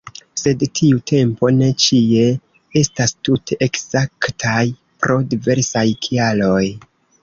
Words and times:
Sed 0.43 0.63
tiu 0.79 1.01
tempo 1.11 1.51
ne 1.57 1.67
ĉie 1.85 2.25
estas 2.83 3.15
tute 3.29 3.61
ekzaktaj 3.69 4.67
pro 5.01 5.23
diversaj 5.33 5.89
kialoj. 6.07 6.63